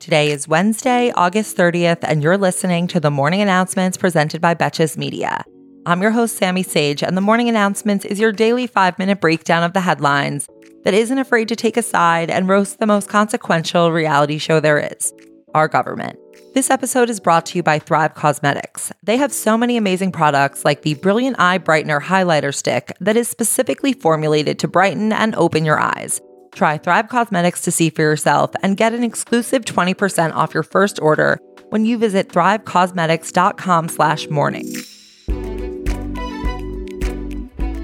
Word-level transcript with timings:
Today 0.00 0.30
is 0.30 0.46
Wednesday, 0.46 1.10
August 1.16 1.56
30th, 1.56 1.98
and 2.02 2.22
you're 2.22 2.38
listening 2.38 2.86
to 2.86 3.00
the 3.00 3.10
morning 3.10 3.42
announcements 3.42 3.96
presented 3.96 4.40
by 4.40 4.54
Betches 4.54 4.96
Media. 4.96 5.44
I'm 5.86 6.00
your 6.00 6.12
host, 6.12 6.36
Sami 6.36 6.62
Sage, 6.62 7.02
and 7.02 7.16
the 7.16 7.20
morning 7.20 7.48
announcements 7.48 8.04
is 8.04 8.20
your 8.20 8.30
daily 8.30 8.68
five 8.68 8.96
minute 9.00 9.20
breakdown 9.20 9.64
of 9.64 9.72
the 9.72 9.80
headlines 9.80 10.46
that 10.84 10.94
isn't 10.94 11.18
afraid 11.18 11.48
to 11.48 11.56
take 11.56 11.76
a 11.76 11.82
side 11.82 12.30
and 12.30 12.48
roast 12.48 12.78
the 12.78 12.86
most 12.86 13.08
consequential 13.08 13.90
reality 13.90 14.38
show 14.38 14.60
there 14.60 14.78
is 14.78 15.12
our 15.56 15.66
government. 15.66 16.16
This 16.54 16.70
episode 16.70 17.10
is 17.10 17.18
brought 17.18 17.46
to 17.46 17.58
you 17.58 17.64
by 17.64 17.80
Thrive 17.80 18.14
Causemetics. 18.14 18.92
They 19.02 19.16
have 19.16 19.32
so 19.32 19.58
many 19.58 19.76
amazing 19.76 20.12
products 20.12 20.64
like 20.64 20.82
the 20.82 20.94
Brilliant 20.94 21.40
Eye 21.40 21.58
Brightener 21.58 22.00
Highlighter 22.00 22.54
Stick 22.54 22.92
that 23.00 23.16
is 23.16 23.26
specifically 23.26 23.94
formulated 23.94 24.60
to 24.60 24.68
brighten 24.68 25.12
and 25.12 25.34
open 25.34 25.64
your 25.64 25.80
eyes. 25.80 26.20
Try 26.58 26.76
Thrive 26.76 27.06
Causemetics 27.06 27.62
to 27.62 27.70
see 27.70 27.88
for 27.88 28.02
yourself 28.02 28.50
and 28.64 28.76
get 28.76 28.92
an 28.92 29.04
exclusive 29.04 29.64
20% 29.64 30.34
off 30.34 30.52
your 30.52 30.64
first 30.64 31.00
order 31.00 31.38
when 31.68 31.84
you 31.84 31.96
visit 31.96 32.30
thrivecausemetics.com 32.30 33.88
slash 33.88 34.28
morning. 34.28 34.66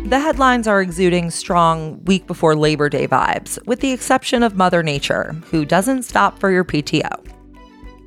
The 0.09 0.19
headlines 0.19 0.67
are 0.67 0.83
exuding 0.83 1.31
strong 1.31 2.03
week 2.03 2.27
before 2.27 2.57
Labor 2.57 2.89
Day 2.89 3.07
vibes, 3.07 3.65
with 3.65 3.79
the 3.79 3.93
exception 3.93 4.43
of 4.43 4.57
Mother 4.57 4.83
Nature, 4.83 5.37
who 5.53 5.65
doesn't 5.65 6.03
stop 6.03 6.41
for 6.41 6.51
your 6.51 6.65
PTO. 6.65 7.25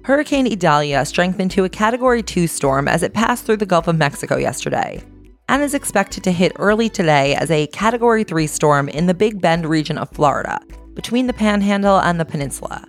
Hurricane 0.04 0.52
Idalia 0.52 1.06
strengthened 1.06 1.52
to 1.52 1.64
a 1.64 1.70
Category 1.70 2.22
2 2.22 2.46
storm 2.46 2.90
as 2.90 3.04
it 3.04 3.14
passed 3.14 3.46
through 3.46 3.58
the 3.58 3.66
Gulf 3.66 3.88
of 3.88 3.98
Mexico 3.98 4.36
yesterday 4.36 5.02
and 5.50 5.64
is 5.64 5.74
expected 5.74 6.24
to 6.24 6.32
hit 6.32 6.52
early 6.58 6.90
today 6.90 7.36
as 7.36 7.50
a 7.52 7.68
Category 7.68 8.24
3 8.24 8.48
storm 8.48 8.90
in 8.90 9.06
the 9.08 9.14
Big 9.14 9.40
Bend 9.42 9.66
region 9.66 9.98
of 9.98 10.10
Florida, 10.10 10.60
between 10.94 11.28
the 11.28 11.34
Panhandle 11.34 12.00
and 12.00 12.20
the 12.20 12.26
Peninsula. 12.26 12.86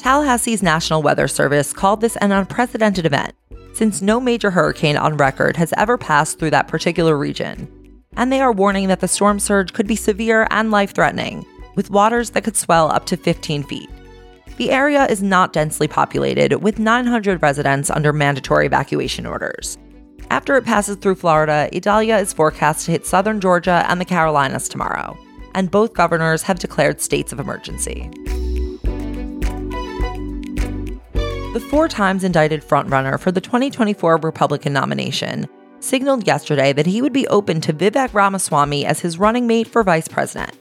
Tallahassee's 0.00 0.62
National 0.62 1.02
Weather 1.02 1.26
Service 1.26 1.72
called 1.72 2.00
this 2.00 2.16
an 2.16 2.32
unprecedented 2.32 3.06
event, 3.06 3.34
since 3.72 4.02
no 4.02 4.20
major 4.20 4.50
hurricane 4.50 4.96
on 4.96 5.16
record 5.16 5.56
has 5.56 5.72
ever 5.76 5.98
passed 5.98 6.38
through 6.38 6.50
that 6.50 6.68
particular 6.68 7.16
region. 7.16 8.02
And 8.16 8.32
they 8.32 8.40
are 8.40 8.52
warning 8.52 8.88
that 8.88 9.00
the 9.00 9.08
storm 9.08 9.40
surge 9.40 9.72
could 9.72 9.86
be 9.86 9.96
severe 9.96 10.46
and 10.50 10.70
life 10.70 10.94
threatening, 10.94 11.44
with 11.74 11.90
waters 11.90 12.30
that 12.30 12.44
could 12.44 12.56
swell 12.56 12.90
up 12.90 13.06
to 13.06 13.16
15 13.16 13.64
feet. 13.64 13.90
The 14.56 14.70
area 14.70 15.06
is 15.06 15.22
not 15.22 15.52
densely 15.52 15.88
populated, 15.88 16.62
with 16.62 16.78
900 16.78 17.42
residents 17.42 17.90
under 17.90 18.12
mandatory 18.12 18.66
evacuation 18.66 19.26
orders. 19.26 19.76
After 20.30 20.56
it 20.56 20.64
passes 20.64 20.96
through 20.96 21.14
Florida, 21.14 21.68
Idalia 21.74 22.18
is 22.18 22.32
forecast 22.32 22.86
to 22.86 22.92
hit 22.92 23.06
southern 23.06 23.40
Georgia 23.40 23.84
and 23.88 24.00
the 24.00 24.04
Carolinas 24.04 24.68
tomorrow, 24.68 25.16
and 25.54 25.70
both 25.70 25.94
governors 25.94 26.42
have 26.42 26.58
declared 26.58 27.00
states 27.00 27.32
of 27.32 27.40
emergency. 27.40 28.10
The 31.52 31.66
four 31.70 31.88
times 31.88 32.24
indicted 32.24 32.62
frontrunner 32.62 33.18
for 33.18 33.32
the 33.32 33.40
2024 33.40 34.18
Republican 34.18 34.72
nomination 34.72 35.46
signaled 35.80 36.26
yesterday 36.26 36.72
that 36.72 36.86
he 36.86 37.00
would 37.00 37.12
be 37.12 37.28
open 37.28 37.60
to 37.62 37.72
Vivek 37.72 38.12
Ramaswamy 38.12 38.84
as 38.84 39.00
his 39.00 39.18
running 39.18 39.46
mate 39.46 39.68
for 39.68 39.82
vice 39.82 40.08
president. 40.08 40.52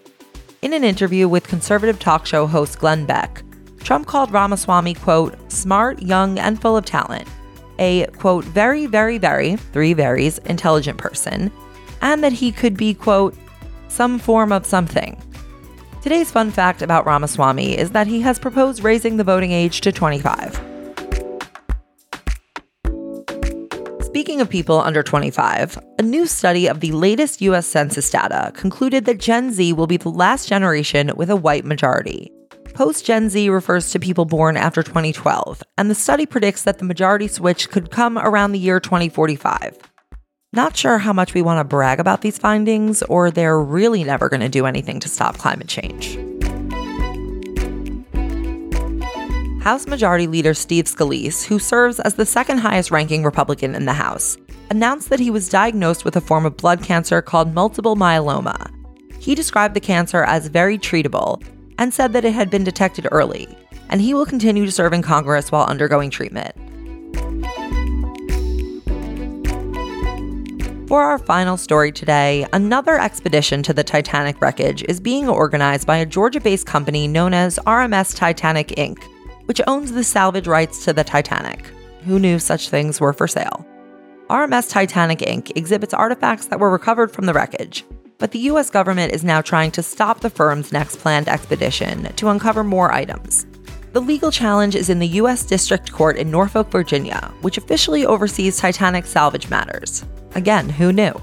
In 0.61 0.73
an 0.73 0.83
interview 0.83 1.27
with 1.27 1.47
conservative 1.47 1.99
talk 1.99 2.25
show 2.25 2.47
host 2.47 2.79
Glenn 2.79 3.05
Beck, 3.05 3.43
Trump 3.79 4.07
called 4.07 4.31
Ramaswamy, 4.31 4.93
quote, 4.95 5.35
smart, 5.51 6.01
young, 6.01 6.39
and 6.39 6.61
full 6.61 6.77
of 6.77 6.85
talent, 6.85 7.27
a 7.79 8.07
quote, 8.17 8.45
very, 8.45 8.85
very, 8.85 9.17
very, 9.17 9.55
three 9.55 9.93
varies, 9.93 10.37
intelligent 10.39 10.97
person, 10.97 11.51
and 12.01 12.23
that 12.23 12.33
he 12.33 12.51
could 12.51 12.77
be, 12.77 12.93
quote, 12.93 13.35
some 13.87 14.19
form 14.19 14.51
of 14.51 14.65
something. 14.65 15.21
Today's 16.01 16.29
fun 16.29 16.51
fact 16.51 16.81
about 16.81 17.05
Ramaswamy 17.05 17.77
is 17.77 17.91
that 17.91 18.07
he 18.07 18.21
has 18.21 18.37
proposed 18.37 18.83
raising 18.83 19.17
the 19.17 19.23
voting 19.23 19.51
age 19.51 19.81
to 19.81 19.91
25. 19.91 20.61
Speaking 24.01 24.39
of 24.39 24.49
people 24.49 24.79
under 24.79 25.03
25, 25.03 25.77
a 25.99 26.01
new 26.01 26.25
study 26.25 26.67
of 26.67 26.79
the 26.79 26.91
latest 26.91 27.41
US 27.41 27.65
Census 27.65 28.09
data 28.09 28.51
concluded 28.53 29.05
that 29.05 29.17
Gen 29.17 29.51
Z 29.51 29.73
will 29.73 29.87
be 29.87 29.97
the 29.97 30.09
last 30.09 30.47
generation 30.47 31.11
with 31.15 31.29
a 31.29 31.35
white 31.35 31.65
majority. 31.65 32.31
Post 32.75 33.05
Gen 33.05 33.29
Z 33.29 33.49
refers 33.49 33.91
to 33.91 33.99
people 34.01 34.25
born 34.25 34.57
after 34.57 34.83
2012, 34.83 35.63
and 35.77 35.89
the 35.89 35.95
study 35.95 36.25
predicts 36.25 36.63
that 36.63 36.77
the 36.77 36.83
majority 36.83 37.29
switch 37.29 37.69
could 37.69 37.89
come 37.89 38.17
around 38.17 38.51
the 38.51 38.59
year 38.59 38.81
2045. 38.81 39.77
Not 40.51 40.75
sure 40.75 40.97
how 40.97 41.13
much 41.13 41.33
we 41.33 41.41
want 41.41 41.61
to 41.61 41.63
brag 41.63 42.01
about 42.01 42.19
these 42.19 42.37
findings, 42.37 43.01
or 43.03 43.31
they're 43.31 43.61
really 43.61 44.03
never 44.03 44.27
going 44.27 44.41
to 44.41 44.49
do 44.49 44.65
anything 44.65 44.99
to 44.99 45.07
stop 45.07 45.37
climate 45.37 45.69
change. 45.69 46.17
House 49.63 49.87
Majority 49.87 50.27
Leader 50.27 50.53
Steve 50.53 50.83
Scalise, 50.83 51.45
who 51.45 51.59
serves 51.59 52.01
as 52.01 52.15
the 52.15 52.25
second 52.25 52.57
highest 52.57 52.91
ranking 52.91 53.23
Republican 53.23 53.73
in 53.73 53.85
the 53.85 53.93
House, 53.93 54.35
announced 54.69 55.09
that 55.11 55.21
he 55.21 55.31
was 55.31 55.47
diagnosed 55.47 56.03
with 56.03 56.17
a 56.17 56.21
form 56.21 56.45
of 56.45 56.57
blood 56.57 56.83
cancer 56.83 57.21
called 57.21 57.53
multiple 57.53 57.95
myeloma. 57.95 58.69
He 59.17 59.33
described 59.33 59.75
the 59.75 59.79
cancer 59.79 60.25
as 60.25 60.47
very 60.47 60.77
treatable 60.77 61.41
and 61.77 61.93
said 61.93 62.13
that 62.13 62.25
it 62.25 62.33
had 62.33 62.49
been 62.49 62.63
detected 62.63 63.07
early, 63.11 63.47
and 63.89 64.01
he 64.01 64.13
will 64.13 64.25
continue 64.25 64.65
to 64.65 64.71
serve 64.71 64.93
in 64.93 65.01
Congress 65.01 65.51
while 65.51 65.65
undergoing 65.65 66.09
treatment. 66.09 66.55
For 70.87 71.01
our 71.01 71.17
final 71.17 71.57
story 71.57 71.91
today, 71.91 72.45
another 72.53 72.99
expedition 72.99 73.63
to 73.63 73.73
the 73.73 73.83
Titanic 73.83 74.39
wreckage 74.39 74.83
is 74.83 74.99
being 74.99 75.27
organized 75.27 75.87
by 75.87 75.97
a 75.97 76.05
Georgia 76.05 76.39
based 76.39 76.67
company 76.67 77.07
known 77.07 77.33
as 77.33 77.57
RMS 77.65 78.15
Titanic 78.15 78.67
Inc., 78.69 79.03
which 79.45 79.61
owns 79.65 79.91
the 79.91 80.03
salvage 80.03 80.47
rights 80.47 80.85
to 80.85 80.93
the 80.93 81.03
Titanic. 81.03 81.65
Who 82.05 82.19
knew 82.19 82.37
such 82.37 82.69
things 82.69 83.01
were 83.01 83.13
for 83.13 83.27
sale? 83.27 83.65
RMS 84.29 84.69
Titanic 84.69 85.19
Inc. 85.19 85.51
exhibits 85.55 85.93
artifacts 85.93 86.45
that 86.47 86.59
were 86.59 86.69
recovered 86.69 87.11
from 87.11 87.25
the 87.25 87.33
wreckage, 87.33 87.83
but 88.17 88.31
the 88.31 88.39
US 88.39 88.69
government 88.69 89.13
is 89.13 89.23
now 89.23 89.41
trying 89.41 89.71
to 89.71 89.83
stop 89.83 90.19
the 90.19 90.29
firm's 90.29 90.71
next 90.71 90.97
planned 90.97 91.27
expedition 91.27 92.03
to 92.15 92.29
uncover 92.29 92.63
more 92.63 92.91
items. 92.91 93.45
The 93.93 94.01
legal 94.01 94.31
challenge 94.31 94.75
is 94.75 94.89
in 94.89 94.99
the 94.99 95.07
U.S. 95.19 95.45
District 95.45 95.91
Court 95.91 96.17
in 96.17 96.29
Norfolk, 96.29 96.69
Virginia, 96.69 97.31
which 97.41 97.57
officially 97.57 98.05
oversees 98.05 98.57
Titanic 98.57 99.05
salvage 99.05 99.49
matters. 99.49 100.03
Again, 100.33 100.67
who 100.67 100.91
knew? 100.91 101.13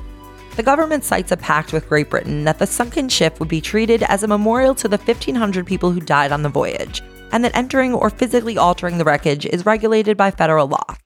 The 0.56 0.62
government 0.62 1.04
cites 1.04 1.32
a 1.32 1.36
pact 1.36 1.72
with 1.72 1.88
Great 1.88 2.08
Britain 2.08 2.44
that 2.44 2.58
the 2.58 2.66
sunken 2.66 3.09
ship 3.09 3.41
would 3.41 3.48
be 3.48 3.60
treated 3.60 4.03
as 4.04 4.22
a 4.22 4.28
memorial 4.28 4.74
to 4.76 4.88
the 4.88 4.97
1,500 4.97 5.66
people 5.66 5.92
who 5.92 6.00
died 6.00 6.32
on 6.32 6.42
the 6.42 6.48
voyage, 6.48 7.03
and 7.30 7.44
that 7.44 7.54
entering 7.54 7.92
or 7.92 8.10
physically 8.10 8.56
altering 8.56 8.98
the 8.98 9.04
wreckage 9.04 9.44
is 9.47 9.66
regulated 9.66 10.16
by 10.16 10.30
federal 10.30 10.66
law. 10.66 10.97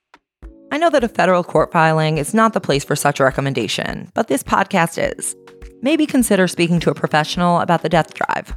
I 0.70 0.78
know 0.78 0.91
that 0.91 1.04
a 1.04 1.08
federal 1.08 1.44
court 1.44 1.72
filing 1.72 2.18
is 2.18 2.34
not 2.34 2.53
the 2.53 2.60
place 2.60 2.84
for 2.84 2.97
such 2.97 3.20
a 3.20 3.24
recommendation, 3.24 4.10
but 4.14 4.26
this 4.28 4.42
podcast 4.42 5.16
is 5.16 5.36
maybe 5.86 6.04
consider 6.04 6.48
speaking 6.48 6.80
to 6.80 6.91
a 6.91 6.94
professional 6.94 7.60
about 7.60 7.82
the 7.82 7.88
death 7.88 8.12
drive. 8.12 8.56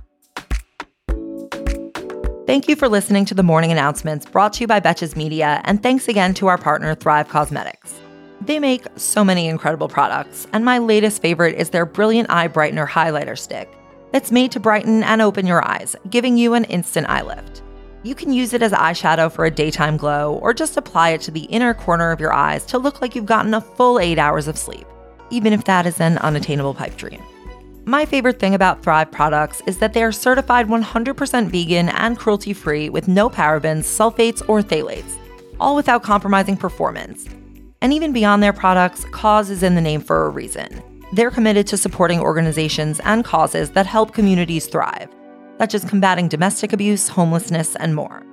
Thank 2.47 2.67
you 2.67 2.75
for 2.75 2.89
listening 2.89 3.25
to 3.25 3.35
the 3.35 3.43
morning 3.43 3.71
announcements 3.71 4.25
brought 4.25 4.53
to 4.53 4.61
you 4.61 4.67
by 4.67 4.79
Betches 4.79 5.15
Media, 5.15 5.61
and 5.65 5.83
thanks 5.83 6.07
again 6.07 6.33
to 6.33 6.47
our 6.47 6.57
partner, 6.57 6.95
Thrive 6.95 7.27
Causemetics. 7.27 7.93
They 8.41 8.57
make 8.57 8.87
so 8.95 9.23
many 9.23 9.45
incredible 9.47 9.87
products, 9.87 10.47
and 10.53 10.65
my 10.65 10.79
latest 10.79 11.21
favorite 11.21 11.55
is 11.55 11.69
their 11.69 11.85
Brilliant 11.85 12.31
Eye 12.31 12.47
Brightener 12.47 12.87
Highlighter 12.87 13.37
Stick 13.37 13.71
that's 14.11 14.31
made 14.31 14.51
to 14.53 14.59
brighten 14.59 15.03
and 15.03 15.21
open 15.21 15.45
your 15.45 15.63
eyes, 15.63 15.95
giving 16.09 16.35
you 16.35 16.55
an 16.55 16.63
instant 16.63 17.07
eye 17.09 17.21
lift. 17.21 17.61
You 18.01 18.15
can 18.15 18.33
use 18.33 18.53
it 18.53 18.63
as 18.63 18.71
eyeshadow 18.71 19.31
for 19.31 19.45
a 19.45 19.51
daytime 19.51 19.97
glow, 19.97 20.39
or 20.41 20.51
just 20.51 20.77
apply 20.77 21.09
it 21.09 21.21
to 21.21 21.31
the 21.31 21.43
inner 21.43 21.75
corner 21.75 22.09
of 22.09 22.19
your 22.19 22.33
eyes 22.33 22.65
to 22.65 22.79
look 22.79 23.01
like 23.01 23.13
you've 23.13 23.27
gotten 23.27 23.53
a 23.53 23.61
full 23.61 23.99
eight 23.99 24.17
hours 24.17 24.47
of 24.47 24.57
sleep 24.57 24.87
even 25.31 25.53
if 25.53 25.63
that 25.65 25.85
is 25.85 25.99
an 25.99 26.17
unattainable 26.19 26.73
pipe 26.73 26.95
dream. 26.97 27.21
My 27.85 28.05
favorite 28.05 28.39
thing 28.39 28.53
about 28.53 28.83
Thrive 28.83 29.11
products 29.11 29.61
is 29.65 29.79
that 29.79 29.93
they 29.93 30.03
are 30.03 30.11
certified 30.11 30.67
100% 30.67 31.49
vegan 31.49 31.89
and 31.89 32.17
cruelty 32.17 32.53
free 32.53 32.89
with 32.89 33.07
no 33.07 33.29
parabens, 33.29 33.85
sulfates, 33.85 34.47
or 34.47 34.61
phthalates, 34.61 35.17
all 35.59 35.75
without 35.75 36.03
compromising 36.03 36.55
performance. 36.55 37.27
And 37.81 37.91
even 37.93 38.13
beyond 38.13 38.43
their 38.43 38.53
products, 38.53 39.05
cause 39.05 39.49
is 39.49 39.63
in 39.63 39.75
the 39.75 39.81
name 39.81 40.01
for 40.01 40.25
a 40.25 40.29
reason. 40.29 40.83
They're 41.13 41.31
committed 41.31 41.65
to 41.67 41.77
supporting 41.77 42.19
organizations 42.19 42.99
and 42.99 43.25
causes 43.25 43.71
that 43.71 43.87
help 43.87 44.13
communities 44.13 44.67
thrive, 44.67 45.09
such 45.57 45.73
as 45.73 45.83
combating 45.83 46.27
domestic 46.27 46.73
abuse, 46.73 47.07
homelessness, 47.07 47.75
and 47.77 47.95
more. 47.95 48.23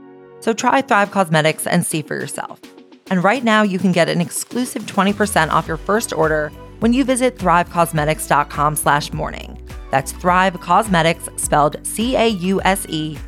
So 0.41 0.53
try 0.53 0.83
Thrive 0.83 1.11
Causemetics 1.11 1.67
and 1.67 1.87
see 1.87 2.03
for 2.03 2.15
yourself. 2.15 2.61
And 3.09 3.25
right 3.25 3.43
now, 3.43 3.63
you 3.63 3.79
can 3.79 3.93
get 3.93 4.09
an 4.09 4.21
exclusive 4.21 4.83
20% 4.83 5.51
off 5.51 5.67
your 5.67 5.77
first 5.77 6.13
order 6.13 6.53
when 6.81 6.93
you 6.93 7.05
visit 7.05 7.37
thrivecausemetics.com 7.37 8.77
slash 8.77 9.13
morning. 9.13 9.63
That's 9.91 10.13
Thrive 10.13 10.55
Causemetics, 10.55 11.39
spelled 11.39 11.77
C-A-U-S-E-M-E-T-I-C-S 11.87 13.19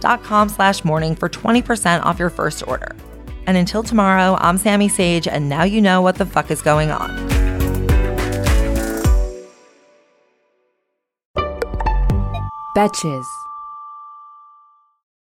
dot 0.00 0.22
com 0.22 0.48
slash 0.48 0.84
morning 0.84 1.14
for 1.16 1.28
20% 1.28 2.04
off 2.04 2.18
your 2.18 2.30
first 2.30 2.66
order. 2.66 2.94
And 3.46 3.56
until 3.56 3.82
tomorrow, 3.82 4.36
I'm 4.40 4.58
Sami 4.58 4.88
Sage, 4.88 5.26
and 5.26 5.48
now 5.48 5.64
you 5.64 5.80
know 5.80 6.02
what 6.02 6.16
the 6.16 6.26
fuck 6.26 6.50
is 6.50 6.62
going 6.62 6.90
on. 6.90 7.08
Betches. 12.76 13.24